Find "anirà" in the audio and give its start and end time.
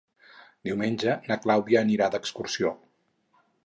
1.87-2.11